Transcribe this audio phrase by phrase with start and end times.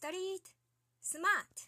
[0.00, 0.44] トリート
[1.02, 1.66] スマート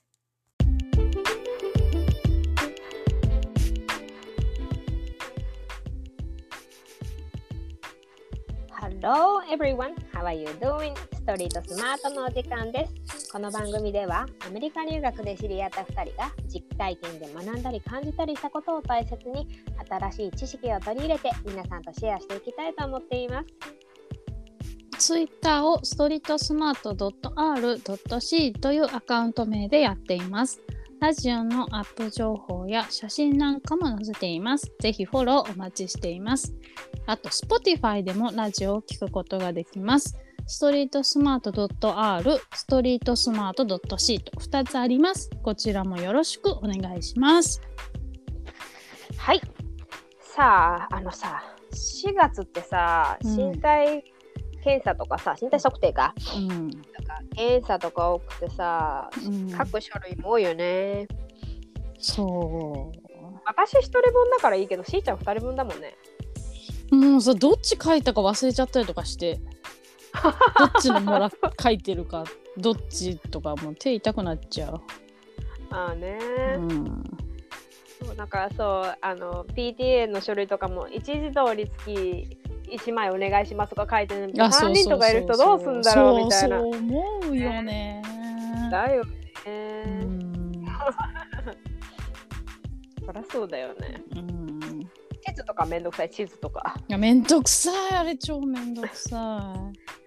[8.81, 10.95] Hello everyone, how are you doing?
[11.15, 12.95] ストリートスマートのお時間です。
[13.34, 19.48] この番組ではアメリカ留学で知り合った2人が実体験で学んだり感じたりしたことを大切に
[19.90, 23.48] 新しい知識を取り入れて皆さんとシェアしていきたいと思っています。
[25.00, 30.62] ツイッターをストリートスマート .r.c というアカウント名でやっています。
[31.00, 34.72] ラジオのアップ情報や写真なんかも載せています。
[34.80, 36.54] ぜひフォローお待ちしています。
[37.08, 40.20] あと、Spotify でもラジオを聞くことができます。
[40.46, 45.30] ストリートスマート .r、ストリートスマート .c と2つあります。
[45.42, 47.62] こちらもよろしくお願いします。
[49.18, 49.42] はい。
[50.20, 54.04] さあ、あのさ、4月ってさ、うん身体
[54.64, 56.48] 検査とかさ、身体測定か、うん。
[56.48, 56.82] なんか
[57.36, 61.08] 検査とか多くてさ、うん、各書類も多いよね。
[62.00, 63.00] そう。
[63.46, 65.96] 私一人分だからいいけど、しーちゃん二人分だもんね。
[66.92, 69.40] もうさどっち書いたか忘れちゃったりとかして
[70.60, 72.24] どっちのもら書いてるか
[72.58, 74.82] どっちとかもう手痛くなっちゃう。
[75.70, 76.20] ああね、
[76.58, 77.04] うん、
[78.06, 82.38] そうだからそうあの PTA の書類とかも一時通り月
[82.70, 86.60] 1枚お願いしますとか書いてるのに3人とかいる人どうすんだろうみたいな。
[86.60, 88.02] そうそう思うよね。
[88.72, 89.84] だようね。
[89.96, 90.66] ん
[93.06, 94.04] そりゃそうだよね。
[94.16, 94.44] うん
[95.26, 96.76] 地図とかめんどくさい地図とか。
[96.88, 100.03] いやめんどくさいあれ超めんどくさい。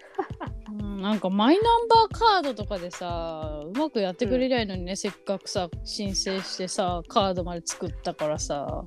[0.69, 8.85] うん、なんかマイナンバーカードとかでさうまくやってくれりゃいいのにね、せっかくさ申請してさカードまで作ったからさ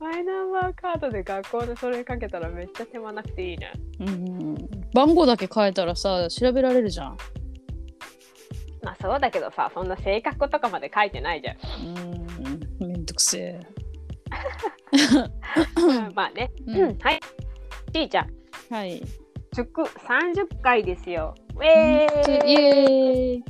[0.00, 3.72] マイナンバーカードで学校でそれかけたらめっちゃ手間なくていいね。
[4.00, 4.54] うん
[4.92, 7.16] 番号だけ変えたらさ調べられるじゃん。
[8.82, 11.56] まあそうだけどさ、そんな性格とかまで書いてないじゃん。
[11.86, 13.60] うんめんどくせえ。
[16.14, 16.50] まあね。
[16.66, 17.20] うんうん、はい。
[17.92, 18.30] ちーちゃん、
[18.70, 19.02] はい。
[19.54, 21.34] 祝30回ですよ。
[21.56, 23.44] ウェーイイエーイ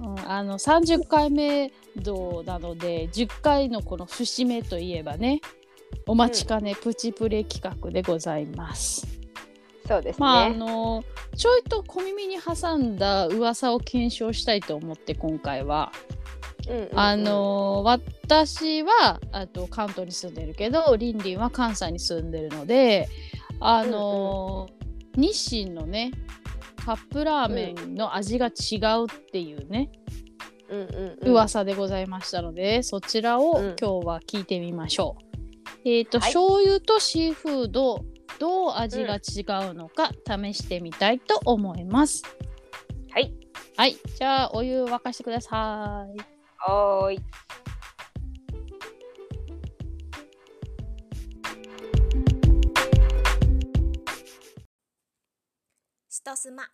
[0.00, 5.40] うんあの30回目度なので10回のこの節目といえばね
[6.06, 9.06] お待ちかねプチプレ企画でございます。
[9.86, 10.26] そうですね。
[10.26, 11.04] まああの
[11.36, 15.92] ちょいと小耳に挟んだ噂を検証したいと思って今回は、
[16.68, 23.08] うんうんうんあの私はあと関東に住んでるけどリンリンは関西に住んでるので
[23.60, 24.68] あの、
[25.16, 26.12] 日清のね
[26.84, 29.90] カップラーメンの味が違うっていうね、
[30.68, 35.24] うんうんうん、噂でございましたのでそちらをうん今日は聞いてみましょう。
[35.84, 38.04] えっ、と、はい醤油とシーフード
[38.38, 42.22] どう味が違うのか試してみたいと思います。
[43.10, 43.34] はい。
[43.76, 46.20] はい、じゃあお湯沸かしてください。
[46.70, 47.20] おーい。
[56.20, 56.64] ストスマ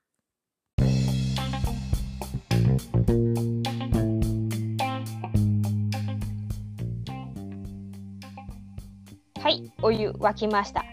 [9.41, 9.73] はい。
[9.83, 10.85] お湯沸きました。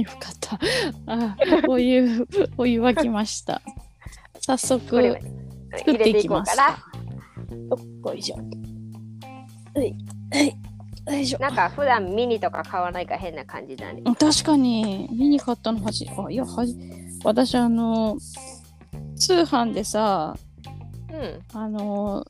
[0.00, 0.58] よかった。
[1.04, 1.36] あ、
[1.68, 3.60] お湯、お湯沸きました。
[4.40, 5.18] 早速、
[5.76, 6.78] 作っていきますか。
[8.06, 8.36] よいしょ。
[8.36, 8.42] は
[9.84, 9.94] い、
[10.32, 10.59] はい、
[11.14, 11.38] よいしょ。
[11.38, 14.02] なんか普段ミニとか買わないから変な感じだね。
[14.18, 16.76] 確かに、見に買ったのはじ、あ、いや、はじ、
[17.24, 18.18] 私、あの、
[19.16, 20.36] 通販でさ、
[21.12, 21.40] うん。
[21.52, 22.26] あの、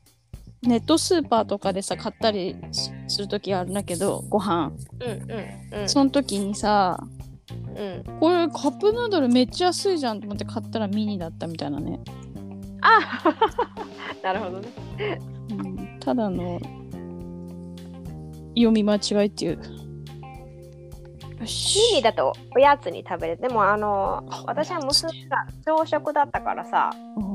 [0.63, 4.71] ネットスーパーとかでさ、買ったりすするときあるんだけど、ご飯。
[4.99, 5.89] うんうんうん。
[5.89, 6.99] その時にさ、
[7.75, 8.19] うん。
[8.19, 11.99] これカップヌードルめっちゃ安いじゃんと思って買ったらミニだったみたいなね。
[12.81, 12.99] あ
[14.23, 14.69] なるほどね。
[15.49, 16.59] うん、ただの
[18.55, 19.59] 読み間違いっていう。
[21.39, 21.79] よし。
[21.91, 23.41] ミニだとおやつに食べれる。
[23.41, 27.31] でもあの、私は娘が朝食だったからさ、うん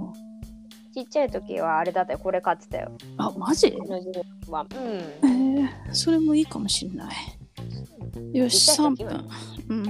[0.95, 2.19] ちっちゃい時はあれだったよ。
[2.19, 2.91] これ買ってたよ。
[3.19, 3.67] あ、マジ？
[3.67, 3.87] うん。
[3.87, 7.15] えー、それもいいかもしれない。
[8.33, 9.29] よし、3ちっちゃい時は分。
[9.69, 9.85] うん。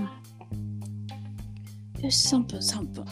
[2.02, 3.04] よし、3分、3分。
[3.04, 3.10] こ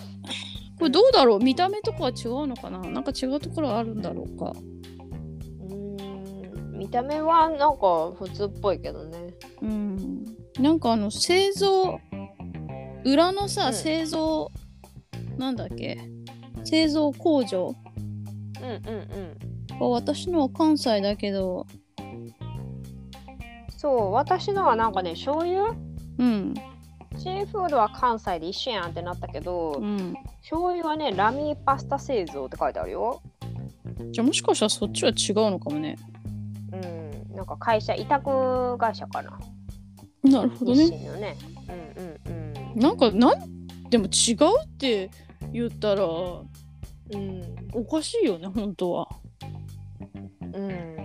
[0.81, 1.39] れどうだろう？
[1.39, 2.81] 見た目とかは違うのかな？
[2.81, 4.53] なんか違うところあるんだろうか。
[6.85, 9.17] 見た目はなんか普通っぽいけどね。
[9.63, 10.25] うん。
[10.61, 11.99] なんかあの、製造、
[13.07, 14.51] 裏のさ、うん製造、
[15.39, 15.99] なんだっけ？
[16.63, 17.75] 製造工場？
[18.61, 21.67] うんうんあ私のは関西だけど、
[23.79, 25.75] そう私のはなんかね醤油？
[26.19, 26.55] うん、
[27.17, 30.15] シーフードは関西で一緒やんってなったけど、うん。
[30.43, 33.23] 醤油はねラミーパスタ製造って書いてあるよ
[34.11, 35.97] じゃあもしかしたらそっちは違うのかもね。
[37.35, 39.39] うんなんか会社委託会社かな？
[40.23, 40.89] なるほどね。
[40.89, 41.37] ね
[41.97, 45.11] うんうんうんなんかなんでも違うって
[45.53, 46.45] 言ったらお
[47.13, 49.09] うんかしいよね本当は。
[50.55, 50.97] うん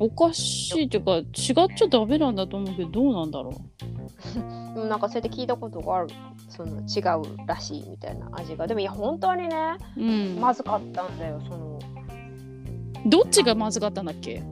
[0.00, 3.50] おかしいっていうか違っちゃダメなんだと思うけどどうなんだろ
[4.74, 6.08] でもなんかそうやって聞いたことがある
[6.48, 10.00] その違うらしいみたいな味がでもいや本当にねう。
[10.00, 10.38] うん。
[10.40, 11.78] まずかったんだよその
[13.06, 14.42] どっちがまずかったんだっけ？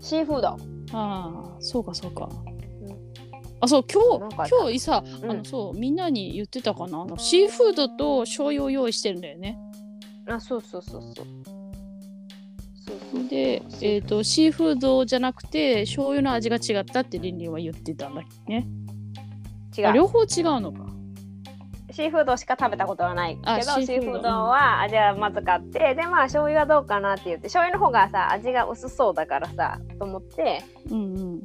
[0.00, 0.56] シーフードあ
[0.92, 2.24] あそうかそうか。
[2.26, 2.30] ん
[3.60, 7.02] あそう今日今日さ、うんあのそうみんなに言ってたかな？
[7.02, 9.58] あのシーフードと醤油を用意してるんだよね。
[10.26, 18.52] あそうそうそうそうそうそうで、えー、とシーフードじゃなくて醤油の味が違ったってリンリンは言ってたんだっけ？
[18.52, 18.68] ね。
[19.76, 20.26] 違うあ両方違う
[20.60, 20.86] のか。
[21.90, 31.42] シーフードしか食べたことはないけどあシシーフードは味がまずかってでまあ醤油はどうかなって言って醤油の方がさ味が薄そうだからさと思ってうんうん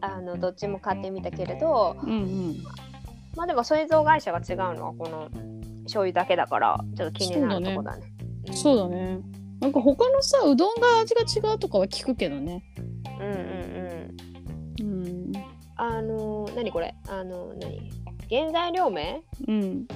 [0.00, 2.56] あのどっちも買ってみたけれどうんうん。
[3.36, 5.28] まあでも製造会社が違うのはこの
[5.84, 8.12] 醤油だけだからちょっと気になるとこだね。
[8.52, 9.20] そうだね。
[9.60, 12.64] なんか他のさうどんが味が違うとかは聞くけどね。
[13.20, 15.02] うんうんうん。
[15.04, 15.32] うん。
[15.76, 16.94] あのー何これ？
[17.08, 17.90] あの何？
[18.30, 19.86] 原材料名うん。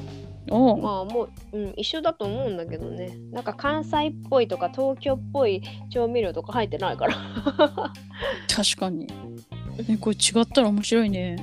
[0.51, 0.83] おう。
[0.83, 3.17] まあもう、うん、一緒だと思うんだけどね。
[3.31, 7.15] なんか関西っぽいとか東京っぽい調味料とか入ってないから。
[8.49, 9.07] 確かに。
[9.89, 11.37] えこれ違ったら面白いね。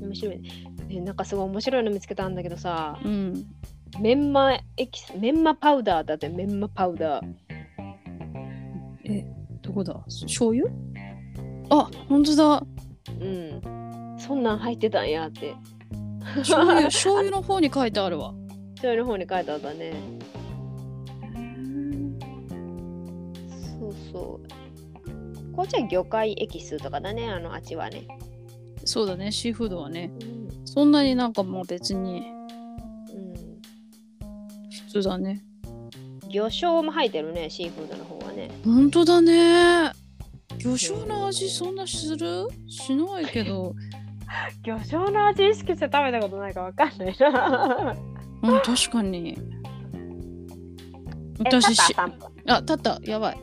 [0.00, 0.40] 面白い。
[0.40, 0.50] ね
[0.88, 2.98] ねなんかすごい面白いの見つけたんだけどさ。
[3.04, 3.44] うん。
[4.00, 7.34] メンマエキスメンマパウダーだってメンマパウダー。
[9.04, 9.26] え
[9.62, 9.94] どこだ？
[10.08, 10.70] 醤油？
[11.68, 12.66] あ本当だ。
[13.20, 14.16] うん。
[14.18, 15.54] そんなん入ってたんやって
[16.36, 18.34] 醤油 醤油の方に書いてあるわ。
[18.76, 19.92] 醤油の方に書いてあったね
[23.78, 24.40] そうそ
[25.48, 28.06] うこっちは魚介エキスとかだねあのあっちはね
[28.84, 30.10] そうだねシーフードはね。
[30.20, 32.22] うんそんなになんかもう別に
[33.12, 33.34] うん
[34.70, 35.42] 普通だね。
[36.30, 39.90] 魚醤も入ってるねシーフードの方はね本当だね。
[40.58, 42.46] 魚醤の味そんなする？
[42.68, 43.74] しないけど。
[44.62, 47.96] 魚醤の味意識して食べたことないかわかんないな。
[48.42, 49.38] うん確かに。
[49.38, 49.60] え
[51.38, 51.94] 私し
[52.46, 53.38] あたったやばい。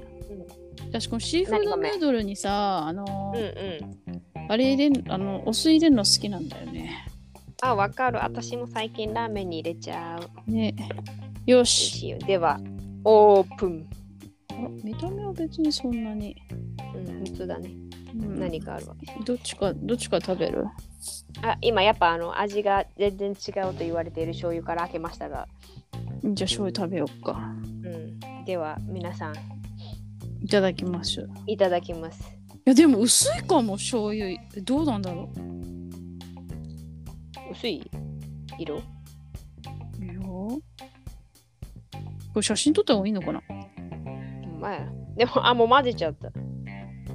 [0.90, 4.50] 私このシーフードヌードルにさあのうんうん。
[4.50, 7.06] あれ入れんあのお酢入れるの好きなんだよね。
[7.62, 8.20] あわかる。
[8.24, 10.52] 私も最近ラーメンに入れちゃう。
[10.52, 10.74] ね。
[11.46, 12.18] よし。
[12.26, 12.60] では
[13.04, 13.90] オープン。
[14.52, 14.54] あ
[14.84, 16.36] 見た目は別にそんなに。
[16.96, 17.70] うん普通だね。
[17.70, 19.24] うん何かあるわけ？
[19.24, 20.66] どっちかどっちか食べる？
[21.42, 25.48] あ今やっぱあの味が全然違うと言われている醤油から開けましたが。
[26.24, 27.34] じゃあ醤油食べようか。
[27.34, 28.46] うん。
[28.46, 29.36] では皆さん。
[30.42, 31.28] いただきます。
[31.46, 32.24] いいただきます。
[32.66, 34.38] やでも薄いかも醤油。
[34.64, 35.30] どうなんだろ
[37.52, 37.90] 薄い
[38.60, 38.76] 色？
[38.78, 38.82] う。
[40.04, 40.62] いやこ
[42.36, 43.42] れ写真撮った方がいいのかな？
[43.48, 44.88] ほんまや。
[45.16, 46.32] でもあもう混ぜちゃった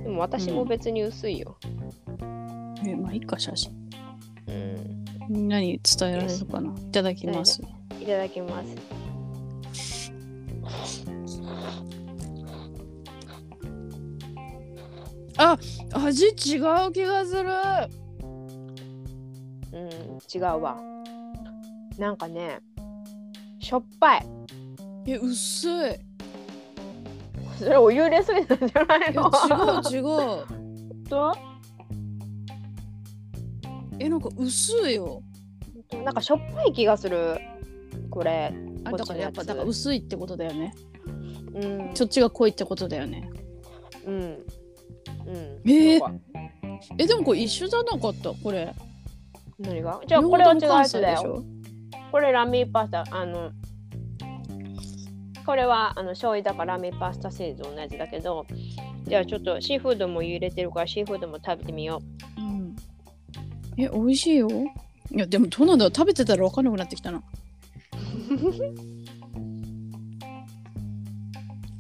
[0.03, 1.57] でも私も別に薄いよ
[2.85, 3.73] えまあいいか写真。
[4.49, 6.73] うんみんなに伝えられるかな。
[6.73, 7.63] いただきます。
[8.01, 8.77] いただきます
[15.39, 15.57] あ
[15.93, 17.49] 味違う気がする。
[19.73, 20.77] うん違うわ
[21.99, 22.61] なんかね
[23.59, 24.27] しょっぱい
[25.07, 26.12] え薄い。
[27.63, 29.31] いそれお湯入れすぎたんじゃないやの
[29.91, 31.05] 違う違う。
[31.09, 31.37] と
[33.99, 35.23] えなんか薄いよ。
[36.05, 37.39] なんかしょっぱい気がする。
[38.11, 38.53] これ。
[38.85, 40.75] あだからやっぱだから薄いってことだよね。
[41.55, 41.91] うん。
[41.95, 43.31] そっちが濃いってことだよね。
[44.07, 44.15] うん。
[44.15, 44.41] うん。
[45.71, 46.21] えー？
[46.99, 48.33] えでもこれ一緒じゃなかった？
[48.33, 48.75] これ。
[49.61, 50.01] 何が？
[50.07, 51.45] じゃあこれは違うやつだよ。
[52.11, 53.53] これラミーパスタあの
[55.45, 58.47] これはあの醤油だからラミーパスタ製造のやつだけど
[59.05, 62.01] じゃあちょっとシーフードも入れてるからシーフードも食べてみよ
[62.39, 62.77] うん。
[63.77, 64.49] え美味しいよ。
[64.49, 67.19] いやでもどうなんだ食べてたら分かんなくなってきたな。
[67.19, 67.23] う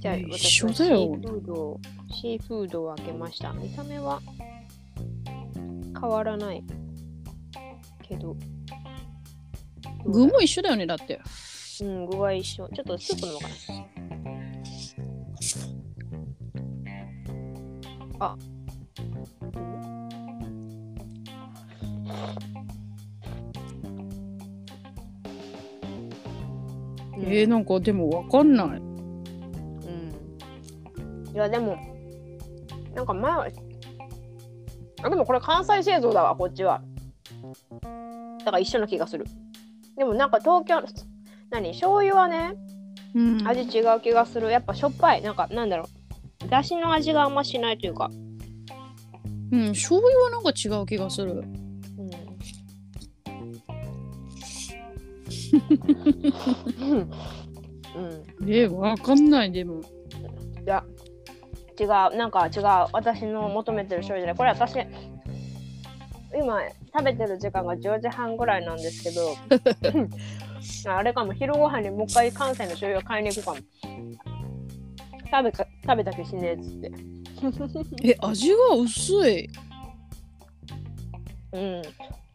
[0.00, 4.20] じゃあえ私緒だよシーフードをシーフードを開けました見た目は
[5.54, 6.64] 変わらない
[8.02, 8.36] けど
[10.04, 11.20] 具も一緒だよねだって。
[11.80, 12.68] うん、具合一緒。
[12.68, 13.48] ちょっとスープ飲もうか
[18.18, 18.26] な。
[18.26, 18.36] あ。
[27.24, 28.66] えー、なんかでもわかんない。
[28.66, 30.12] うん。
[31.32, 31.78] いやでも
[32.94, 33.48] なんか前は
[35.02, 36.82] あでもこれ関西製造だわこっちは。
[38.38, 39.24] だから一緒な気がする。
[39.96, 40.82] でもなんか東京
[41.52, 41.72] 何？
[41.72, 42.54] 醤油はね、
[43.14, 44.50] うん、味違う気がする。
[44.50, 45.22] やっぱしょっぱい。
[45.22, 45.84] なんか、なんだろ
[46.44, 46.48] う。
[46.48, 48.10] だしの味があんましないというか。
[49.52, 51.32] うん、醤油はなんか違う気がする。
[51.32, 51.42] うん。
[57.94, 58.50] うん。
[58.50, 59.82] えー、わかんないでも。
[59.82, 59.84] い
[60.64, 60.82] や、
[61.78, 64.74] 違う、なんか違う、私の求めてる醤油で、これ私、
[66.34, 66.60] 今、
[66.94, 69.36] 食べてる時間が10時半ぐらいなんですけど、
[70.86, 73.58] あれかも、昼ご飯にもう一回関西の醤油を買いに行くかも。
[75.30, 76.92] 食べか食べた気しねえっつって。
[78.10, 79.48] え、味が薄い。
[81.52, 81.82] うん。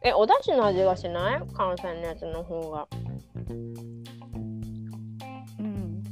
[0.03, 1.41] え、お出汁の味がしない？
[1.53, 2.87] 関西のやつの方が。
[5.59, 6.03] うん。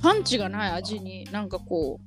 [0.00, 2.00] パンチがない味に、なんかこ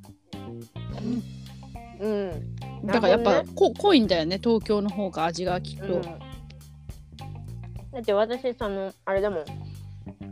[2.00, 2.30] うん。
[2.30, 2.88] う。
[2.88, 5.86] だからやっぱ、なるこ濃いんだよね、東京の方が味がきっと。
[5.86, 6.02] うん、
[7.94, 9.44] だって私、その、あれだもん。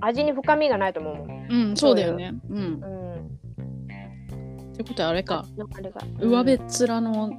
[0.02, 1.48] 味に深みがないと思うもん。
[1.50, 2.34] うん、そうだよね。
[2.50, 2.58] うん。
[2.58, 2.76] うん。
[4.74, 6.02] ってことはあれか、あれが。
[6.20, 7.32] 上辺っ面の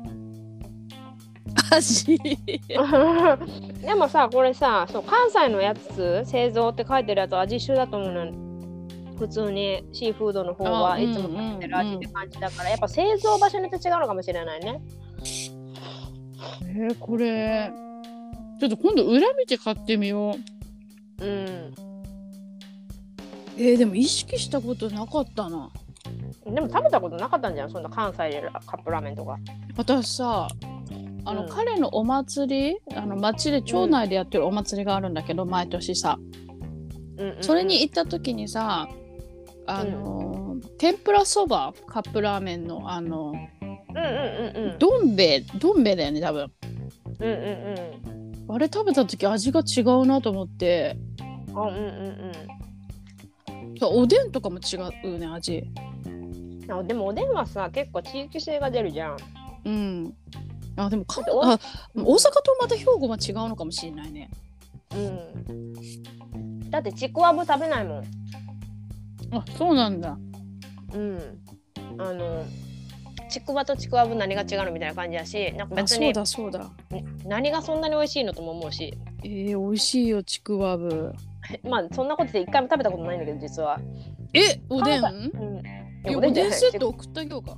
[1.73, 2.19] 味。
[3.83, 8.33] でもさこれさそう関西のやつ製造って書いてるやつ味一緒だと思うのよ
[9.19, 14.81] 普通にシーフードの方あはいつも食べてる味って感じだから、やっぱ製造場所によって違うのかもしれないね
[16.67, 17.71] えー、これ、
[18.63, 20.37] ちょっと今度裏見て買ってみよ
[21.19, 21.25] う。
[21.25, 21.75] うん。
[23.59, 25.69] えー、でも意識したことなかったな。
[26.47, 29.37] でも食べたことなかったんじゃんそんな関西でカップラーメンとか。
[29.77, 30.47] 私さ
[31.25, 31.49] あの、うん。
[31.49, 36.21] 彼のお祭りあの町で町内でやってるお祭りがあるんだけど、毎年さ。
[36.21, 36.23] う
[37.17, 37.43] んうんうん。
[37.43, 38.89] それに行った時にさ
[39.67, 44.79] あの、天ぷらそばカップラーメンのあのうんうんうんうん。
[44.79, 46.53] どん兵衛どん兵衛だよね多分。
[47.19, 48.12] うんうん
[48.55, 50.99] あれ食べた時味が違うなと思って。
[51.19, 52.13] うんあうんうん。
[53.79, 55.65] そうおでんとかも違うね味。
[56.07, 59.17] うんあでもおでんはさ結構地域性が出るじゃん。
[59.65, 60.15] うん。
[60.77, 61.59] あでもかあ
[61.95, 62.07] 大阪
[62.43, 64.31] とまた兵庫は違うのかもしれないね。
[64.95, 66.71] うん。
[66.71, 68.05] だってちくわぶ食べないもん。
[69.33, 70.19] あそうなんだ。
[70.93, 71.39] うん、
[71.99, 72.45] あの
[73.33, 76.71] ちくわとちくわぶ何が違うのみたいな感じだしなんかあそう別にだそうだ。
[77.25, 78.95] 何がそんなに美味しいのとも思うし。
[79.25, 81.15] えー、美味しいよちくわぶ。
[81.65, 83.81] まあそんなことで一回も食べたことないんだけど実は、
[84.35, 85.05] えおでん？
[85.05, 85.63] うん、
[86.05, 87.57] えおでんセット送ってあげようか。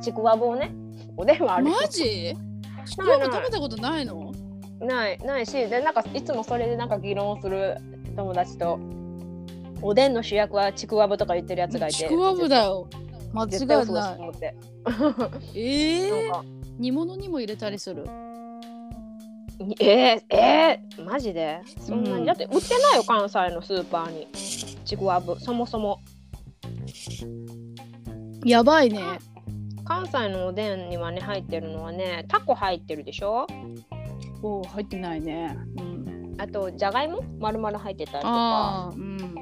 [0.00, 0.72] ちくわぶをね。
[1.16, 1.76] おでんはあるよ。
[1.80, 2.36] マジ？
[2.84, 4.32] ちくわぶ食べたことないの？
[4.80, 5.52] ないないし。
[5.52, 7.76] でなんかいつもそれでなんか議論する。
[8.14, 8.78] 友達と。
[9.82, 11.96] おでんの主役はちくわぶとか言ってるやつがいて。
[11.96, 12.88] ちくわぶだよ
[13.36, 13.86] 間違いない。
[13.86, 14.56] と思って。
[15.54, 16.44] えー、なんか。
[16.78, 18.04] 煮物にも入れたりする？
[19.80, 21.62] えー、えー、マジで？
[21.80, 22.24] そんなに、うん。
[22.24, 24.28] だって売ってないよ関西のスーパーに。
[24.84, 25.40] ちくわぶ。
[25.40, 26.00] そもそも。
[28.44, 29.00] やばいね。
[29.84, 33.46] 関西のおでんにはね入ってるのはねタコ入ってるでしょ？
[34.42, 35.56] お入ってないね。
[35.78, 36.34] うん。
[36.38, 37.22] あとじゃがいも？
[37.40, 38.92] 丸々入ってたりとか。
[38.94, 39.36] うん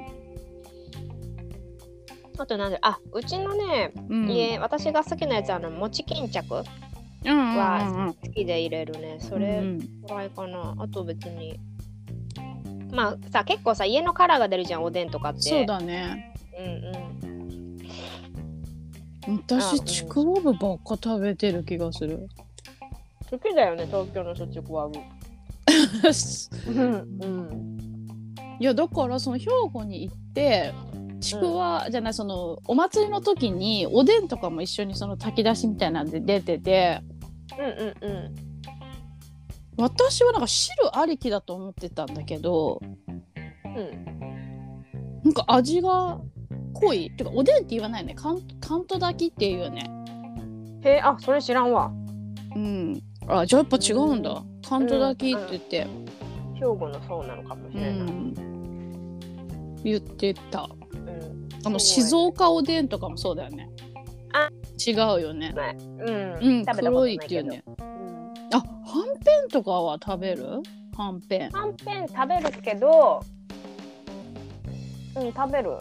[2.37, 4.29] あとなんであうちのね、うん。
[4.29, 6.63] 家私が好きなやつはあの餅巾着好
[7.25, 9.17] うんうんうんきで入れるね。
[9.19, 11.59] それうんぐらいかな、あと別に
[12.91, 15.41] まあさ結構さ家のカラーが出るじゃんおでんとかって。
[15.41, 16.33] そうだね。
[16.57, 16.69] うんう
[19.31, 19.33] ん。
[19.37, 19.85] あ私うん。
[19.85, 22.27] ちくわぶばっか食べてる気がする。
[23.31, 24.99] 好きだよね東京の人ちくわぶ。
[26.69, 27.77] うんうん。
[28.59, 30.71] いやだからその兵庫に行って
[31.19, 37.01] ちくわ、じゃないそのお祭りの時におでんとかも一緒にその炊き出しみたいなんで出てて。
[37.57, 38.35] うんうんうん
[39.77, 42.79] 私はなんか汁ありきだと思ってたんだけど
[43.65, 44.15] うん
[45.21, 46.21] なんか味が
[46.73, 47.11] 濃い。
[47.11, 48.13] てかおでんって言わないね。
[48.13, 49.89] かんかんと炊きっていうよね。
[50.83, 51.91] へえあそれ知らんわ。
[52.55, 53.01] うん。
[53.27, 54.43] あじゃあやっぱ違うんだ。
[54.67, 55.87] かんと炊きって言って、
[56.53, 58.33] 兵庫のそうなのかもしうれない、ん。
[59.83, 60.69] 言ってた。
[60.79, 60.84] うん
[61.65, 63.69] あの静岡おでんとかもそうだよね。
[64.33, 64.49] あ。
[64.85, 65.51] 違うよね。
[65.51, 67.63] ねうん、うん黒ないっていうね。
[67.65, 67.75] うん。
[68.53, 70.61] あはんぺんとかは食べる？
[70.95, 71.49] はんぺん。
[71.51, 73.23] はんぺん食べるけど
[75.15, 75.77] うん食べる。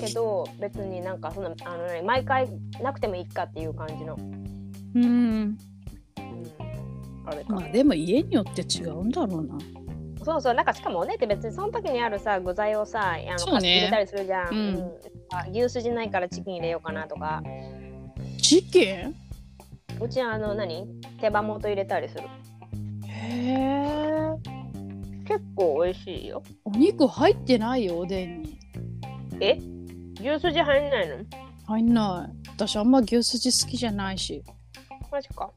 [0.00, 2.48] けど別になんかそんなあの、ね、毎回
[2.82, 4.16] なくてもいいかっていう感じの、
[4.94, 5.04] うん。
[5.04, 5.58] うん、
[7.26, 9.58] あれか、まあでも家によって違うんだろうな
[10.22, 13.78] そうそうなんかしかもおねって別にその時にあるさ具材をさあのそうね。
[13.78, 14.92] 入れたりするじゃん、うん。
[15.32, 17.42] あ牛すじないからチキン入れようかなとか。
[18.40, 19.14] チキン？
[20.00, 20.86] うちはあの何？
[21.20, 22.22] 手羽元入れたりする。
[23.06, 24.30] へえ
[25.26, 26.42] 結構美味しいよ。
[26.64, 28.58] お肉入ってないよおでんに。
[29.40, 29.58] え？
[30.20, 31.16] 牛すじ入んないの？
[31.66, 32.48] 入んない。
[32.56, 34.42] 私あんま牛すじ好きじゃないし。
[35.10, 35.50] マジか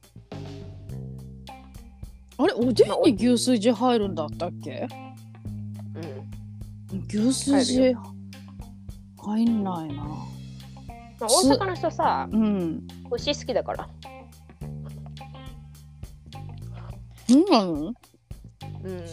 [2.36, 4.88] あれおでんに牛すじ入るんだったっけ？
[6.92, 7.94] うん、牛すじ
[9.16, 9.94] 入んないな。
[10.04, 10.16] ま
[11.22, 12.86] あ、大阪の人さうん。
[13.10, 13.88] 牛好きだから。
[17.28, 17.94] そうなの？
[18.84, 19.04] うん。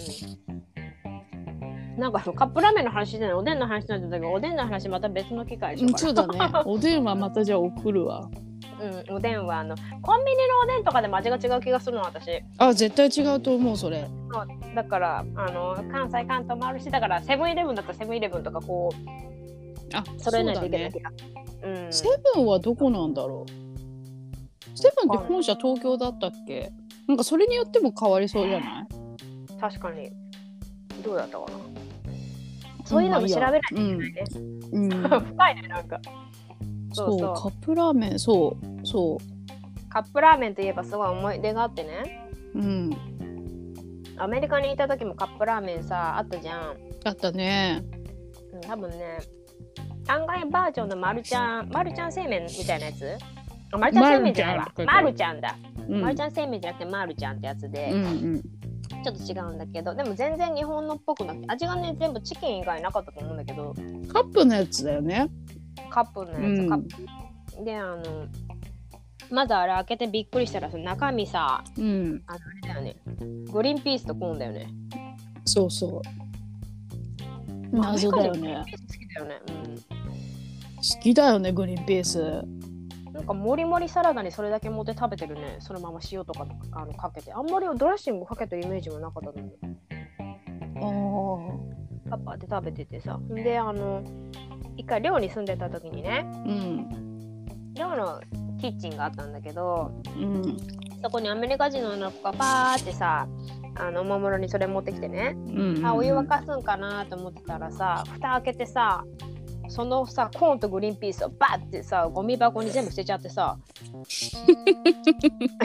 [1.97, 6.39] なんかカップラーメンの話じゃないおでんの話になってたけどおでんの話また別の機会でしょそうだね。
[6.65, 8.21] おでんはまたじゃあ送るわ。
[8.21, 8.29] ら、
[8.81, 12.43] うん、おでんはあのコンビニのおでんとかでも味が違う気がするの私。
[12.57, 14.07] あ絶対違うと思うそれ。
[14.75, 21.11] だからあの関西関東もあるしだからセブンイレブンだったらセブンイレブンとかこうあ揃えないといけないそう気が。
[21.63, 21.93] うん。
[21.93, 24.77] セブンはどこなんだろう。
[24.77, 26.71] セブンって本社東京だったっけ？
[27.07, 28.87] なんかそれによっても変わりそうじゃない？
[29.59, 30.11] 確かに。
[31.03, 31.51] どうだったかな。
[32.85, 34.23] そういうのも調べないといけないね、
[34.73, 35.99] うん、 深いねなんか
[36.91, 39.17] そうカップラーメンそうそ
[39.89, 42.29] カップラーメンといえばすごい思い出があってね。
[42.55, 42.89] ううん。
[44.17, 46.77] アメリカにいた時もカップラーメンさあったじゃん。
[47.03, 47.83] あったね。
[48.53, 49.19] うん多分ね
[50.07, 53.17] 案外バージョンのマルちゃんマルちゃん製麺みたいなやつ？
[53.71, 54.71] あマルちゃん製麺じゃないわ。
[54.77, 55.57] ママルちゃんだ、
[55.87, 56.01] うん。
[56.01, 58.41] マルちゃん製麺じゃなくてマルちゃんってやつで、うんうん。
[59.03, 63.73] ちょっと違うんだけどでも全然日本のっぽくなくて味がね全部チキン以外なかったと思うんだけど。
[64.13, 65.29] カップのやつだよね
[65.89, 66.69] カップのやつ、うん。
[66.69, 66.81] カッ
[67.57, 68.27] プであの
[69.29, 72.23] まずあれ開けてびっくりしたらさ中身さうん。
[72.27, 72.95] あのあれだよね。
[73.51, 74.67] グリーンピースとコーンだよね。
[75.45, 76.01] そうそう。
[77.71, 78.63] 謎だよね。
[78.65, 78.65] 好
[78.97, 79.41] きだよね、
[80.75, 82.19] 好きだよねグリーンピース。
[82.19, 82.23] う
[83.09, 85.57] ん、なんかもりもりサラダにそれだけ持って食べてるね。
[85.59, 87.31] そのまま塩とかあのかけて。
[87.33, 89.53] あんまりドレッシングかけてるイメージもなかったのに。
[90.81, 93.19] ああパパで食べててさ。
[93.29, 94.03] であの
[94.77, 98.21] 一回寮に住んでた時にねうん寮の
[98.59, 100.57] キッチンがあったんだけどうん
[101.01, 103.27] そこにアメリカ人の女の子がパーってさ
[103.75, 105.85] あのおもむろにそれ持ってきてね、うん。
[105.85, 109.05] あお湯沸かすんかなと思ってたらさ蓋開けてさ
[109.71, 113.57] そのさコーンとグリーンピースをバッてさゴミ箱に全部捨てちゃってさ。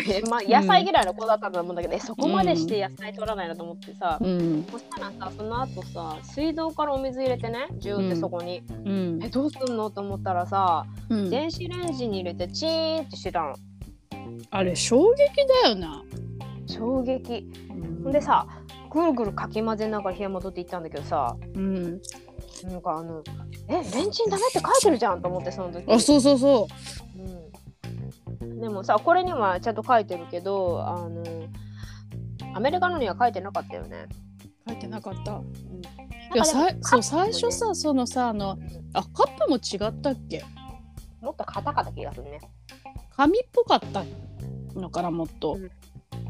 [0.08, 4.64] えまあ野菜嫌いの子だったと思うんだけど、えそこまでして野菜取らないなと思ってさ、うん。
[4.70, 9.18] そしたらさその後さ水道からお水入れてねジューってそこに、うん。
[9.24, 11.28] えどうすんのと思ったらさうん。
[11.28, 13.56] 電子レンジに入れてチーンってしてたの。
[14.50, 16.04] あれ衝撃だよな。
[16.68, 17.50] 衝撃。
[18.12, 18.46] でさ
[18.88, 21.36] ぐるぐるかき混ぜながら部屋戻って行ったんだけどさ。
[21.56, 22.00] うん
[22.64, 23.22] なんかあの
[23.68, 25.92] えレンチンダメって書いてるじゃんと思ってその時。
[25.92, 26.68] あそうそうそ
[28.40, 28.44] う。
[28.44, 31.22] ん、でもさこれにはちゃんと書いてるけどあの
[32.54, 34.06] アメリカのには書いてなかったよね。
[34.66, 35.32] う書いてなかった。
[35.32, 38.58] なんいやさいそう最初さそのさあの
[38.94, 40.44] あカップも違ったっけ？
[41.20, 42.40] もっと硬かった気がするね。
[43.16, 44.04] 紙っぽかった
[44.74, 45.70] のかなもっと、うん。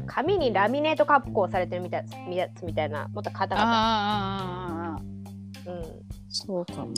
[0.05, 5.01] 紙にラミネート加工されてるみたいやつみたいなもっと硬かっああ
[5.65, 5.71] た。
[5.71, 6.93] うんそうかも。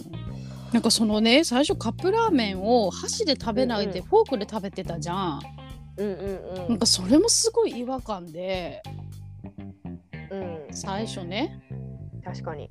[0.72, 5.42] なんかそのね最初カップラーメンを箸で食べないでうんフォークで食べてたじゃん、
[5.98, 6.68] うんうんうん。
[6.70, 8.82] なんかそれもすごい違和感で。
[10.32, 10.68] うん。
[10.72, 11.62] 最初ね。
[12.24, 12.70] 確かに。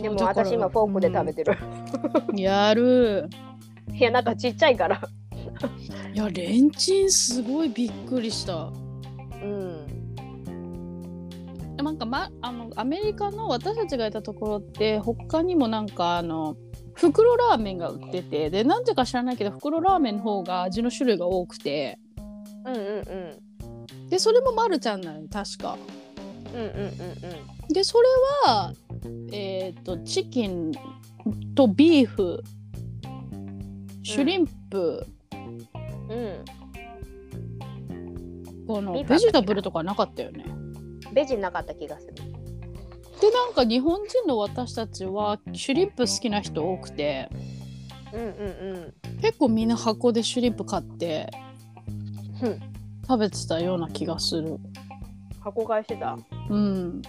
[0.00, 1.58] でも私今フォークで食べてる。
[2.28, 2.38] うん。
[2.38, 3.28] やる。
[3.92, 5.00] いやなんかちっちゃいから。
[6.12, 8.70] いやレンチンすごいびっくりした
[11.82, 16.56] なんか、ま、あのアメリカの私たちがいたところって他にもなんかあの
[16.94, 21.98] 袋ラーメンが売っててでなんでか知らないけど袋ラーメンの方が味の種類が多くて。
[22.64, 24.08] うんうんうん。
[24.08, 25.76] でそれもマルちゃんなのよ確か。
[26.54, 28.08] うんうんうんでそれ
[28.44, 28.74] は
[29.32, 30.72] えっ、とチキン
[31.54, 32.42] とビーフ
[34.02, 36.18] シュリンプ、うん。
[36.18, 36.44] うん。
[38.66, 40.44] このベジタブルとかなかったよね。
[41.12, 42.14] ベジなかった気がする。
[42.14, 47.28] でなんか日本人の私たちはシュリンプ好きな人多くて
[48.12, 48.24] うんう
[49.14, 51.30] ん結構みんな箱でシュリンプ買って
[52.40, 52.48] うん。
[52.48, 52.60] うん
[53.04, 54.58] 食べてたような気がする。
[55.40, 56.16] 箱買いしてた。
[56.48, 56.56] うん。
[56.56, 57.02] うん。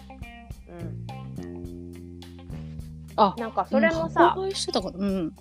[3.16, 5.36] あなんかそれもうんさ箱、買いしてたからうん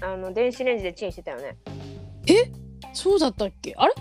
[0.00, 1.56] あの電子レンジでチンしてたよね
[2.92, 3.74] そうだったっけ？
[3.76, 3.92] あれ？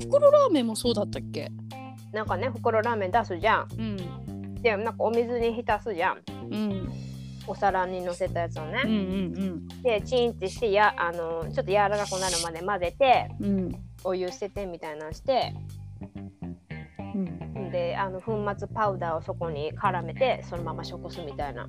[0.00, 1.50] 袋ラーメンもそうだったっけ？
[2.12, 3.68] なんかね袋ラーメン出すじゃん。
[3.78, 4.54] うん。
[4.62, 6.18] でなんかお水に浸すじゃん。
[6.50, 6.92] うん。
[7.46, 13.46] お皿にのせたやつをね、うんうんでチンってしてやあのちょっと柔らかくなるまで混ぜてうん。
[13.46, 15.54] うんお湯捨ててみたいなのして。
[17.14, 17.70] うん。
[17.70, 21.68] であの粉末パウダーをそこに絡めてそのまま食すみたいな。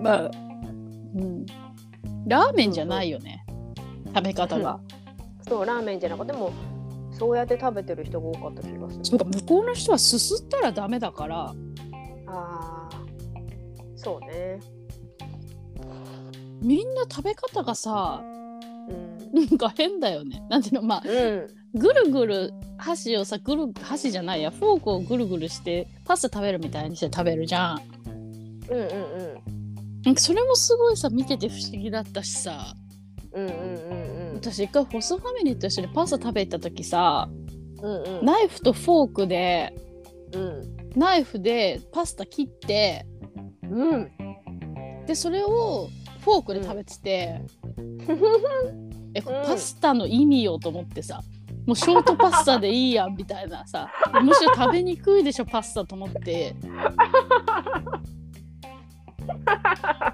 [0.00, 1.46] まあ、うん、
[2.26, 3.44] ラーメンじゃないよね。
[4.14, 4.78] 食べ方が、
[5.48, 6.52] そうラーメンじゃなくても
[7.16, 9.04] そうやって食べてる人が多かった気がする。
[9.04, 11.54] そうか向こうの人はすすったらダメだから。
[12.26, 14.60] あーそうね。
[16.60, 19.32] みんな食べ方がさうん。
[19.32, 20.44] なんか変だよね。
[20.50, 21.46] なんていうのまあうん。
[21.74, 24.50] ぐるぐる箸をさぐる箸じゃないや。
[24.50, 27.82] フォークをぐるぐるしてパスタ食べるみたいにして食べるじゃん。
[28.70, 29.54] うんうん
[30.04, 32.74] なんかそれもすごいさ見てて不思議だったしさ。
[33.32, 34.13] うんうんうんうん
[34.44, 37.30] 私一回ホストファミリーと一緒にパスタ食べた時さ
[37.82, 38.24] うんうん。
[38.26, 39.74] ナイフとフォークで
[40.34, 40.76] うん。
[40.94, 43.06] ナイフでパスタ切って
[43.62, 44.10] うん。
[45.06, 45.88] でそれを
[46.20, 47.42] フォークで食べてて、
[49.14, 51.20] えこれパスタの意味よと思ってさ
[51.66, 53.90] もうショートパスタでいいやんみたいなさ
[54.22, 56.54] むしろ食べにくいでしょパスタと思って。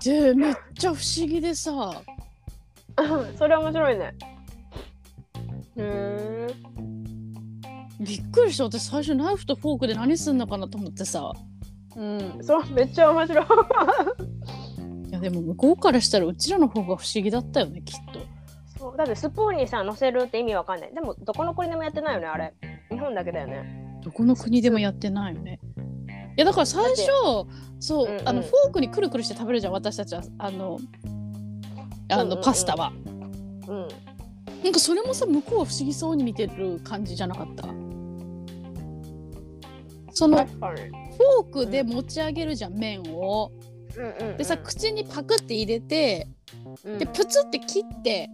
[0.05, 2.03] でめっちゃ不思議でさ
[3.37, 4.15] それ面白いね。
[5.77, 6.45] うー。
[6.45, 6.71] ん
[8.05, 8.65] びっくりした。
[8.65, 11.33] 私最初ナイフとフォークで何すんのかなと思ってさ。
[11.97, 13.47] うんそれめっちゃ面白い。
[15.09, 18.21] いやでも向こうからしたらうちらの方が不思議だったよねきっと。
[18.79, 20.95] そうだってスプーンにさ乗せるって意味わかんない。
[20.95, 22.55] でもどこの国でもやってないよねあれ。
[22.91, 24.01] 日本だけだよね。
[24.03, 25.61] どこの国でもやってないよね。
[26.37, 27.07] いやだから最初
[27.81, 28.29] そう、うんうん。
[28.29, 30.23] あのフォークにくるくるして食べるじゃん私たちは。
[30.39, 30.79] あの
[32.11, 32.45] あの、うんうんうん。
[32.45, 32.93] パスタは。
[33.69, 33.89] うん。
[34.63, 37.65] なんかそれもさ向こうは不思議そうに見てる感じじゃなかった？
[40.13, 43.51] そのフォークで持ち上げるじゃん麺を。
[43.97, 44.37] うんうんうん。
[44.37, 46.29] でさ口にパクって入れて
[46.85, 46.99] うん。
[46.99, 48.29] でプツって切って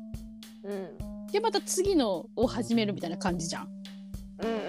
[0.64, 1.28] うん。
[1.28, 3.68] でまた次のを始めるみたいな感じじゃん。
[4.42, 4.68] うんうんうんうん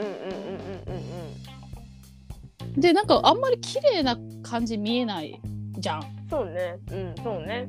[0.85, 0.97] う
[2.65, 2.79] んうん。
[2.79, 5.41] でなんかあんまり綺麗な感じ見えない
[5.79, 6.03] じゃん。
[6.29, 6.77] そうね。
[6.91, 7.67] うんそうね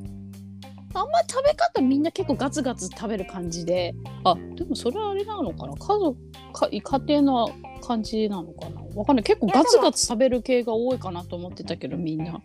[0.95, 3.95] あんまり食べ方みんな結構ガツガツ食べる感じで。
[4.25, 5.75] あでもそれはあれなのかな。
[5.75, 6.17] 家族
[6.53, 7.51] か家庭の
[7.87, 8.81] 感じなのかな。
[8.95, 9.25] わかんない。
[9.25, 12.41] 結構ガツガツ食べる系が多いかなと思ってたけどみんな。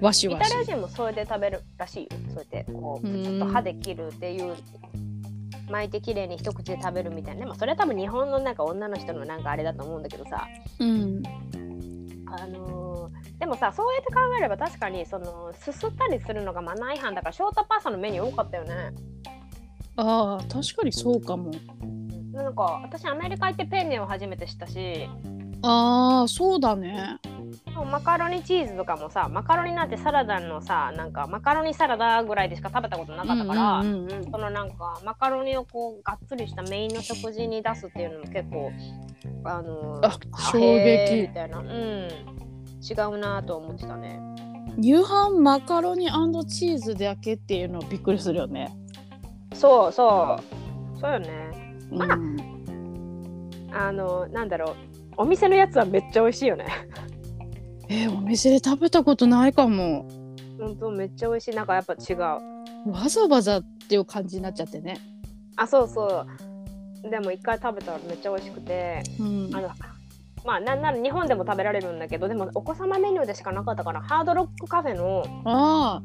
[0.00, 0.48] わしイわし。
[0.50, 2.08] タリア人もそれで食べるらしいよ。
[2.28, 4.54] そうやってこううんちょっと歯で切るっていう
[5.70, 7.46] 巻いて綺麗に一口で食べるみたいな。
[7.46, 10.46] まあそれは多分日本のなんか女の人のなんかあれだと思うんだけどさ。
[10.78, 11.22] うん。
[12.26, 18.74] あのーでもさそうやって考えれば確かにそのすすったりするのがマナー違反だからショートパスタのメニュー多かったよね。
[19.96, 21.50] あー確かにそうかも。
[22.32, 25.08] なんか私アメリカ行ってペンネを初めて知ったし。
[25.62, 27.18] あーそうだね。
[27.90, 34.24] マカロニチーズとかもさマカロニなんてサラダのさなんかマカロニサラダぐらいでしか食べたことなかったから、うんうんうんうん。
[34.30, 38.70] そのなんかマカロニをこうがっつりしたメインの食事に出すっていうのも結構
[39.44, 40.18] あのあ
[40.52, 41.58] 衝へーみ撃たいな。
[41.58, 42.49] うん
[42.80, 44.20] 違うなと思ってたね。
[44.78, 46.06] 夕飯マカロニ
[46.46, 48.74] チーズだけっていうのびっくりするよね。
[49.54, 50.38] そうそ
[50.96, 50.98] う。
[51.00, 51.78] そうよね。
[51.90, 52.36] まあうん。
[53.72, 54.76] あのなんだろう。
[55.16, 56.66] お店のやつはめっちゃ美味しいよね。
[57.88, 60.06] えーお店で食べたことないかも。
[60.58, 61.54] ほんとめっちゃ美味しい。
[61.54, 62.18] なんかやっぱ違う。
[62.90, 64.98] わざわざっていう感じになっちゃってね。
[65.56, 66.24] あそうそ
[67.04, 67.10] う。
[67.10, 69.02] でも一回食べたらめっちゃ美味しくて。
[69.18, 69.50] うん。
[69.52, 69.68] あの
[70.44, 76.02] まあなんなら日本でも食べられるんだけどでもお子様メニューでしかなかったからハードロックカフェのあ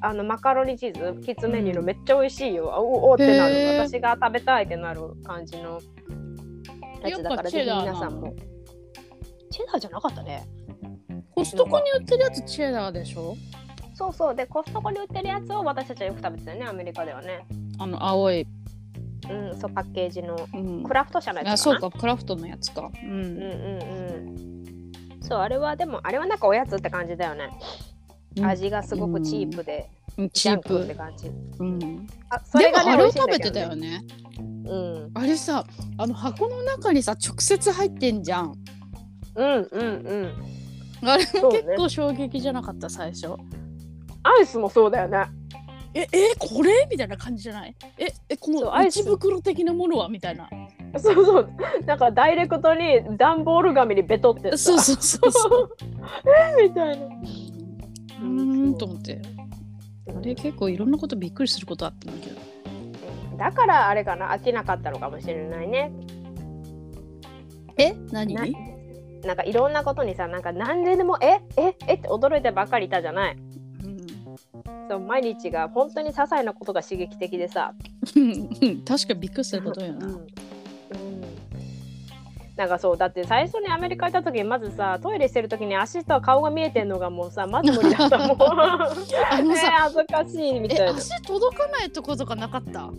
[0.00, 0.14] あ。
[0.14, 3.54] のマカロニチーズキッズメニューのめっちゃ美味しいよ、あおおってなる。
[3.78, 5.80] 私が食べたいってなる感じの
[7.02, 8.34] やつだからぜひ皆さんも。
[9.50, 10.44] チェダーじゃなかったね。
[11.34, 13.36] コストコに売ってるやつチェダーでしょ？
[13.94, 14.34] そうそう。
[14.34, 17.46] でコストコに売ってるやつを私たちはよく食べてたよねアメリカではね。
[17.78, 18.44] あの青い、
[19.30, 20.36] うんそうパッケージの。
[20.52, 20.82] うん。
[20.82, 21.80] クラフト社のやあつかな。
[21.80, 22.90] そうかクラフトのやつか。
[22.92, 25.22] ううんんうんうん。
[25.22, 27.50] そうあれはでもあれはなんかおやつって感じだよね、
[28.42, 30.30] 味がすごくチープで、うん。
[30.30, 31.28] チージャンクってプ感じ。
[31.28, 32.06] うん。
[32.28, 34.04] あそでもれがねあれを食べ美味しいんだけどてたよね。
[34.38, 35.10] うん。
[35.14, 35.64] あれさ
[35.98, 38.54] あの箱の中にさ直接入ってんじゃん。
[39.36, 40.32] うんうん
[41.02, 41.08] うん。
[41.08, 41.62] あれもそうね。
[41.62, 43.28] 結構衝撃じゃなかった最初。
[44.24, 45.26] アイスもそうだよね
[45.94, 46.86] ええこれ？
[46.90, 47.74] みたいな感じじゃない？
[47.98, 50.08] ええこの内袋的なものは？
[50.08, 50.48] みたいな。
[50.98, 51.50] そうそう。
[51.86, 55.76] なんかダイレクトに段ボール紙にベトってさそうそうそうそう。
[56.62, 57.06] みたいな。
[58.22, 59.20] ーんと思って。
[60.08, 62.36] あれ結構いろんなことびっくりすることあったんだけど。
[62.36, 64.30] うんだからあれかな？
[64.36, 65.90] 飽きなかったのかもしれないね。
[67.76, 67.92] え？
[68.12, 68.34] 何？
[68.34, 68.44] な
[69.24, 71.40] なんかいろんなことにさなんか何ででもえ？
[71.56, 71.74] え？
[71.88, 71.94] え？
[71.94, 73.36] って驚いてばっかりいたじゃない？
[74.88, 77.72] そう毎日が本当に些細なことが刺激的でさ。
[78.16, 80.12] うん確かにびっくりすることよな、うん。
[80.12, 80.22] うん。
[82.56, 90.84] なんかそうだって最初にアメリカ行った時にまずさトイレしてる時に足と顔が見えてんのがもうさまず無理だったもん あの 恥ずかしいみたいな。
[90.86, 92.90] え足届かないとことかなかった？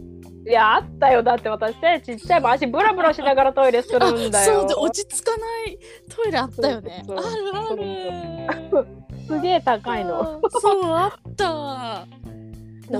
[0.45, 1.23] いやあったよ。
[1.23, 4.61] だって私ねちっちゃいもん足ブラブラしながらトイレするんだよ。
[4.61, 5.77] そうで落ち着かない
[6.09, 7.05] トイレあったよね。
[7.07, 7.19] ある
[7.55, 8.87] ある
[9.27, 10.41] すげえ高いの。
[10.49, 12.07] そうあった。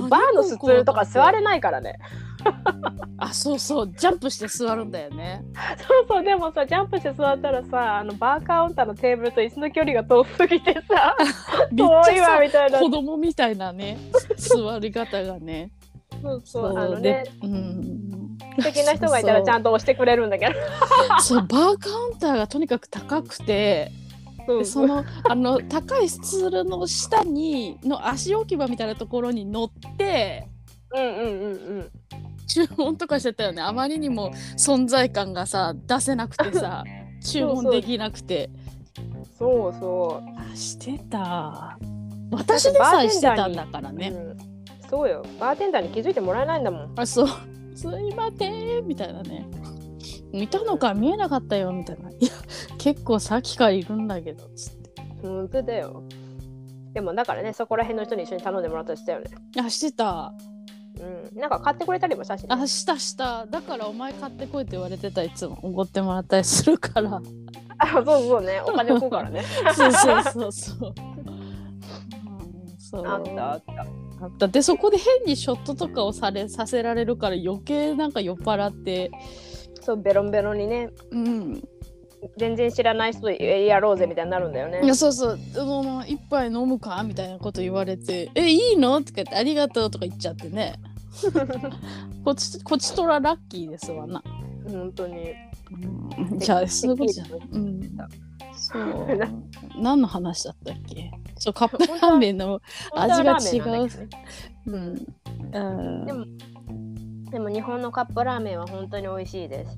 [0.00, 1.98] ーのスツールとか座れないからね。
[3.16, 5.42] あそうそうジャンプして座るんだよね。
[5.78, 11.16] そうそうでもさジャンプして座ったらさあのバーカウンターのテーブルと椅子の距離が遠すぎてさ
[11.74, 12.78] 遠いわみたいな。
[12.78, 13.98] 子供みたいなね
[14.36, 15.70] 座り方がね。
[16.22, 18.38] そうそうあのでねうん。
[18.58, 20.52] 素敵な人がいたらちゃんと押してくれるんだけど。
[21.20, 24.03] そうバーカウンターがとにかく高くてそ
[24.64, 30.48] そのあの高いスツールの下にの足置き場みたいなところに乗って
[30.94, 31.90] うんうんうんうん。
[32.46, 33.62] 注文とかしてたよね。
[33.62, 36.84] あまりにも存在感がさ出せなくてさ
[37.20, 38.50] 注文できなくて。
[39.36, 41.76] そうそあしてた。
[42.30, 44.36] 私でさえしてたんだからう、ね、うん、
[44.88, 45.24] そうよ。
[45.40, 46.92] バーテンダーに気づいてもらえないんだもん。
[46.96, 47.28] あそう。
[47.74, 48.86] すいません。
[48.86, 49.46] みたいなね
[50.32, 52.10] いたのか見えなかったよみたいな。
[52.10, 52.30] いや
[52.78, 55.02] 結構さっきからいるんだけどつって。
[55.22, 56.02] 本当だよ。
[56.92, 59.30] でもだからねそこら辺の人に一緒に頼んでもらったりしたよね。
[59.58, 60.32] あしてた。
[61.00, 61.40] うん。
[61.40, 63.46] なんか買ってくれたりもしたし、ね、あしたした。
[63.46, 65.58] だからお前買ってこいって言われてたいつも。
[65.62, 67.20] おごってもらったりするから。
[67.78, 68.60] あそうそうね。
[68.60, 69.42] お金置くからね。
[69.74, 70.94] そうそうそうそう。
[71.28, 71.44] うん
[72.78, 73.06] そう。
[73.06, 73.86] あったあった。
[74.24, 74.48] あった。
[74.48, 79.10] でそこで変にショットとかをされさせられるから余計なんか酔っ払って、
[79.84, 80.90] そうベロンベロンにね。
[81.10, 81.62] うん、
[82.38, 84.80] 全然知らない人とやろうぜみたいになるんだよね。
[84.82, 85.38] いやそうそう。
[85.52, 90.74] その一杯飲むかみたいなこと言われて「えいいの?」とか言って「ありがとう」とか言っちゃってね。
[92.24, 94.22] こっちこっちとらラッキーですわな。
[94.66, 95.32] 本当に。
[96.30, 97.28] うん、じゃあそういうことじゃん。
[97.32, 97.96] うん、
[98.56, 99.18] そう。
[99.80, 101.10] 何の話だったっけ？
[101.38, 102.60] そうカップラーメンの
[102.94, 103.88] 味が違う。
[104.66, 105.06] うん。
[105.52, 105.60] う
[106.02, 106.06] ん。
[106.06, 106.26] でも
[107.34, 109.76] でも日本のカップラーメンは本当に美味しいです。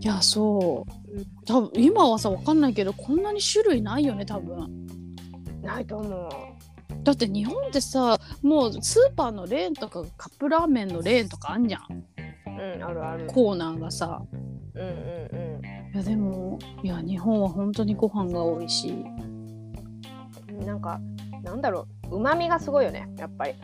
[0.00, 1.44] いやそう。
[1.46, 4.84] 多分今はさわかんないけどこんなに種類ないよね多分。
[5.62, 6.28] ないと思う。
[7.04, 12.04] だって日本ってさもうスーパーのレーンとかカップラーメンのレーンとかあんじゃん。
[12.48, 13.28] うんあるある。
[13.28, 14.20] コーナーがさ。
[14.74, 18.90] うんうんいやでもいや日本は本当にご飯が美味しい。
[18.90, 18.94] う
[20.64, 21.00] んなんか
[21.44, 22.16] なんだろう。
[22.16, 23.54] うまみがすごいよねやっぱり、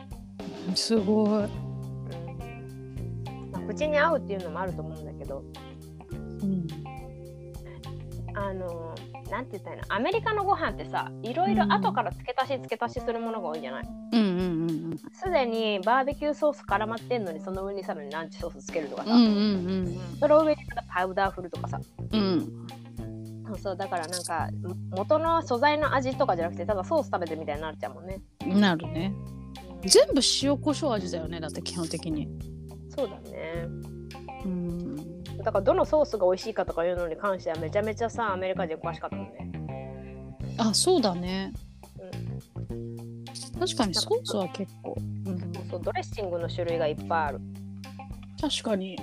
[0.73, 1.64] すごい
[3.65, 5.43] 口に合うっていうのもあると思うんだけど。
[6.41, 6.67] うん
[8.37, 8.93] あの
[9.31, 9.95] なんて言ったらいいの？
[9.95, 13.87] アメリカのご飯ってさいろいろ後から付け足し付け足しするものが多いじゃない？
[14.11, 19.31] うんうんうんすでにバーベキューソース絡まってんのにその上にさらにランチソースつけるとかさ、うんうんう
[19.83, 20.61] んその上に
[20.93, 21.79] パウダー振るとかさ。
[22.11, 22.67] うん。
[23.47, 24.49] そうそうだからなんか
[24.91, 29.13] 元の素材の味とかじゃなくてただソース食べてみたいになっちゃうもんね、うんなるね。
[29.81, 29.87] うん。
[29.87, 32.27] 全部塩コショウ味だよねだって基本的に
[32.95, 33.67] そうだね。
[34.45, 35.23] うん。
[35.43, 39.51] だからどのソースが美味しいかとかいうのに関してはめちゃめちゃさアメリカ人詳しかったもんね。
[40.57, 41.53] あそうだね。
[43.59, 47.41] 確かにソースは結構、うん、そうドレッシングの種類がいっぱいある。
[48.39, 48.97] 確かに。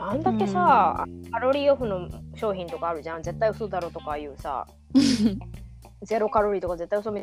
[0.00, 3.22] あんだけさ、カロリーオフの商品とかあるじゃん。
[3.22, 4.66] 絶対嘘だろとかいうさ。
[6.02, 7.22] ゼロカロリーとか絶対嘘み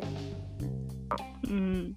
[1.48, 1.96] うん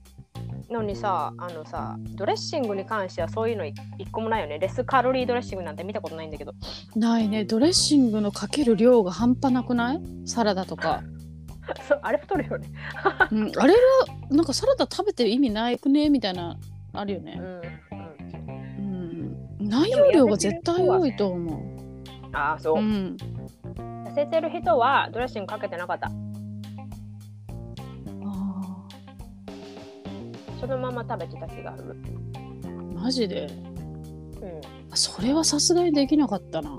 [0.72, 4.60] のにさあのさドレッシングに関してはそういうのい一個もないよね。
[4.60, 6.54] レスカロリードレッシングなんて見たことないんだけど。
[6.96, 7.46] ないね。
[7.46, 10.02] ドレッシングのかける量が半端なくない？
[10.26, 11.02] サラダとか、
[12.02, 12.68] あれ太るよね。
[13.32, 13.80] うん、あれは
[14.30, 16.10] なんかサラダ食べてる意味ないくね？
[16.10, 16.58] みたいな
[16.94, 17.62] あるよね、うん、
[18.80, 21.62] うん、うん、内容量が絶対多いと思
[22.34, 23.18] ああそう、う、うん、
[24.08, 26.12] 痩せてる人はドレッシングかけてなかった
[30.60, 31.96] そのまま食べてた気がする。
[32.64, 33.48] ーマジで？
[34.42, 34.62] うん。
[34.94, 36.70] それはさすがにできなかったな。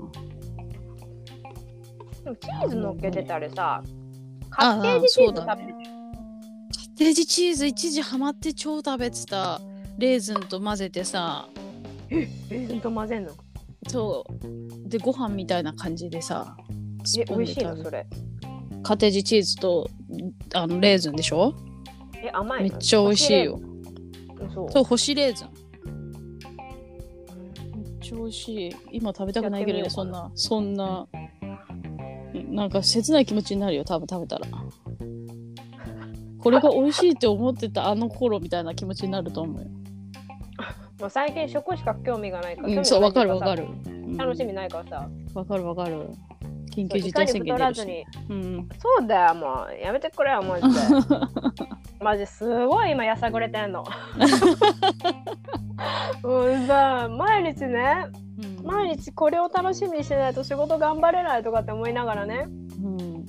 [2.23, 3.83] でもチーズ乗っけてたりさ
[4.49, 5.75] カッテージチーズ食べてる、
[6.97, 9.59] デージチーズ一時ハマって超食べてた
[9.97, 11.47] レーズンと混ぜてさ。
[12.09, 13.31] レーズンと混ぜんの？
[13.87, 14.89] そう。
[14.89, 16.55] でご飯みたいな感じでさ
[17.05, 18.05] スえ美味しいのそれ？
[18.83, 19.89] カテージチーズと
[20.53, 21.55] あのレーズンでしょ？
[22.21, 22.69] え、甘いの？
[22.69, 23.59] めっちゃ美味しいよ。
[24.49, 24.71] そう。
[24.71, 25.49] そう、干しレーズン。
[27.75, 28.75] めっちゃ美味しい。
[28.91, 31.07] 今食べたくないけどね、そんな、そんな、
[32.33, 34.47] なんか切ない気持ちになるよ、多分食べたら。
[36.39, 39.67] これが美味しいって思ってたあの頃みたいな気持ちになると思うよ。
[40.99, 42.67] もう最近食しか興味がないから。
[42.67, 43.67] うん、そう、わかるわかる。
[43.85, 43.91] る。
[43.95, 45.09] うん楽しみないからさ。
[45.33, 46.09] わかるわかる。
[46.71, 48.05] 緊急事態宣言出るし。
[48.29, 48.69] うん。
[48.77, 49.77] そうだよ、もう。
[49.81, 50.79] やめてくれよ、マジで。
[52.01, 53.83] マジすごい今やさぐれてんの。
[56.23, 58.07] うんさ、毎日ね、
[58.61, 62.47] うん毎日これを楽しみにしないと仕事頑張れないとかって思いながらね。
[62.83, 63.25] うん。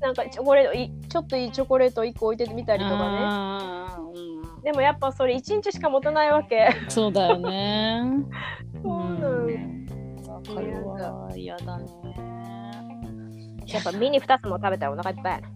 [0.00, 3.78] なんかチョコレートいちょっといいチョコレート1個置いてみたりとかね。
[3.78, 6.74] うんでもやっぱそれ1日しか持たないわけ。
[6.88, 8.02] そうだよね。
[8.82, 9.46] そうなの
[10.32, 11.30] わかるわ。
[11.36, 11.84] 嫌だね。
[13.66, 15.48] やっぱミニ2つも食べたらお腹いっぱいやね。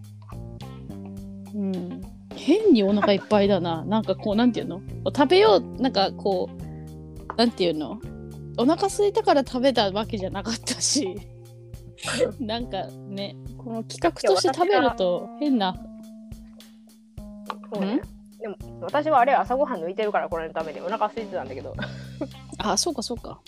[1.54, 2.17] うん。
[2.38, 3.84] 変にお腹いっぱいだな。
[3.84, 4.80] なんかこう、なんていうの？
[5.14, 8.00] 食べよう、なんかこう、なんていうの？
[8.56, 11.20] お腹空いたから食べたわけじゃなかったし。
[12.38, 15.74] なんかね、この企画として食べると変な。
[17.72, 18.00] そうね。
[18.40, 21.74] でも私はあれ朝ごはん抜いてるからこれのためにお腹空いてたんだけど。
[22.58, 23.40] あ、そうかそうか。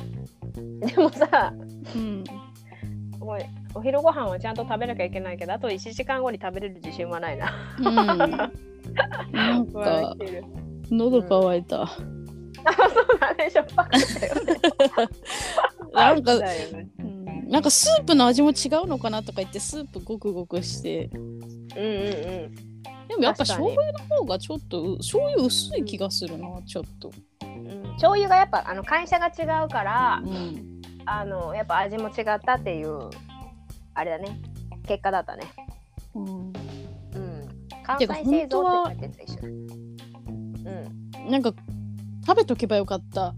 [0.55, 1.53] でもさ、
[1.95, 2.25] うん。
[3.21, 3.43] おい
[3.75, 7.53] お昼ご飯はちゃんと食べなきゃいけないけど、あと1時間後に食べれる自信はないな。
[7.79, 8.70] うん、
[9.33, 10.15] なんか
[10.91, 11.87] 喉乾いた。
[11.87, 12.03] そ
[13.17, 14.61] うだね、しょっぱかったよね。
[15.93, 16.33] なんか、
[17.49, 21.11] なんかスープの味も違うのかなとか言ってスープごくごくして。
[21.15, 21.87] うんうんう
[22.49, 22.71] ん。
[23.09, 27.11] でもやっぱ醤油の方がちょっとう醤油薄い気がするなちょっと、
[27.43, 27.83] うん。
[27.95, 33.11] 醤油がやっぱあの会社が違うからうん、あのやっぱ味も違ったっていう
[33.95, 34.41] あれだね。
[34.87, 35.45] 結果だったね。
[36.15, 36.60] うんうん
[37.99, 41.31] 関西製造って書いてた一緒だうん。
[41.31, 41.53] なんか
[42.27, 43.35] 食べとけばよかった。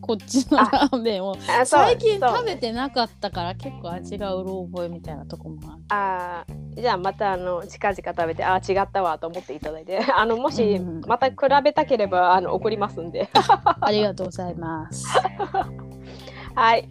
[0.00, 0.70] こっちのあ。
[0.70, 1.34] ラーメンを。
[1.64, 5.82] 最近食べてなかったから結構味がうろ覚えみたいなとこもある。
[5.88, 6.82] あー。
[6.82, 10.00] じゃあまたあの近々食べてあー違ったわと思っていただいて。
[10.14, 11.00] あのもしうん。
[11.06, 13.30] また比べたければあの送りますんで。
[13.80, 15.06] ありがとうございます。
[16.54, 16.88] はい。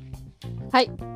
[0.72, 1.13] はい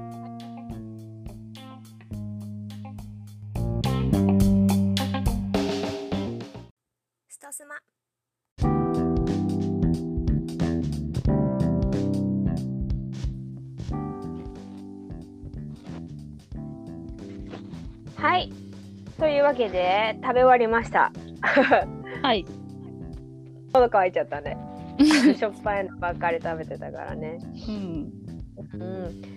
[7.57, 7.79] ストスマ
[18.15, 18.51] はい。
[19.17, 21.11] というわけで食べ終わりました。
[22.21, 22.45] はい。
[23.73, 24.55] 喉乾いちゃったね。
[25.35, 27.39] しょっぱいのばっかり食べてたからね。
[27.67, 28.11] うん。
[28.73, 29.36] うん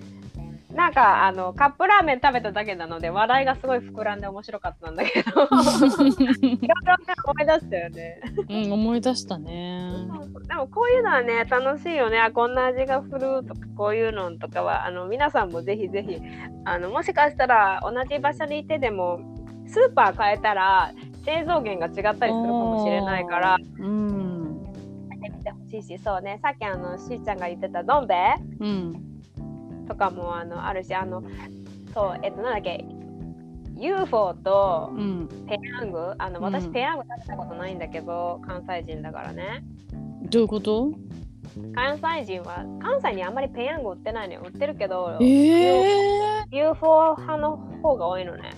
[0.75, 5.31] なんかあのカップラーメン食べただけなので話題がすごい膨らんで面白かったんだけど。
[5.31, 10.07] いろいろね思い出したよねうん、思い出したね。
[10.47, 12.19] でもこういうのはね楽しいよね。
[12.19, 16.21] あこんな味がするとかこういうのとかはあの皆さんもぜひぜひ
[16.65, 19.21] あのもしかしたら同じ場所にいてでも
[19.67, 20.93] スーパー変えたら
[21.25, 24.21] 製造源が違ったりするかもしれないからうん。
[25.21, 26.39] てみてほしいしそうね。
[26.43, 28.35] さっきあのしーちゃんが言ってたどん兵衛。
[28.61, 29.10] うん。
[29.91, 31.23] とかもあのあるしあの
[31.93, 32.85] そうえっとなんだっけ
[33.77, 35.29] UFO とうん。
[35.49, 36.15] ペヤング？
[36.19, 39.65] あの私うんペヤング食べたことないんだけど関西人だからね
[40.31, 40.93] どういうこと？
[41.75, 48.51] 関西人は関西にあんまりペヤング売ってないのよ売ってるけどええ UFO 派の方が多いのね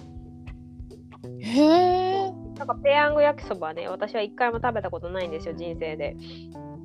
[1.22, 1.40] ー。
[1.40, 2.32] へえ。
[2.58, 6.16] なんかペヤング焼きそばね私は一回も食べたことないんですよ人生で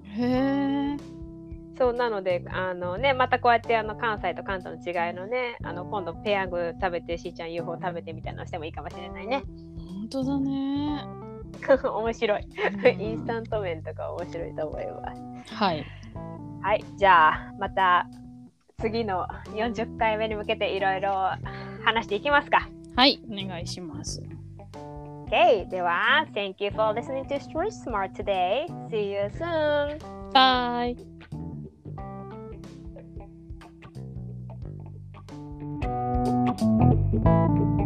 [0.04, 0.98] へえ。
[1.78, 9.44] そうなのであのねまたこうやってあの関西と関東の違いのねあの今度ペヤング食べてしーちゃん UFO 食べてみたいなのしてもいいかもしれないね。
[9.78, 11.06] 本当だね。
[11.84, 12.42] 面白い。
[12.42, 13.02] うん。
[13.02, 15.56] インスタント麺とか面白いと思います。
[15.56, 15.86] はい。
[16.62, 18.08] はいじゃあまた
[18.80, 21.14] 次の40回目に向けていろいろ
[21.84, 22.68] 話していきますか。
[22.96, 24.22] はい、お願いします。
[25.28, 28.66] OK では Thank you for listening to Street Smart today.
[28.90, 30.00] See you soon
[36.28, 37.74] バイ。「